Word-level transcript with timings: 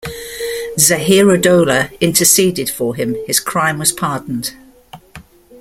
Zahiroddoleh 0.77 1.91
interceded 2.01 2.71
for 2.71 2.95
him, 2.95 3.15
his 3.27 3.39
crime 3.39 3.77
was 3.77 3.91
pardoned. 3.91 4.53